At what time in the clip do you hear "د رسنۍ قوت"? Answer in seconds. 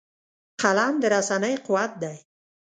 1.01-1.91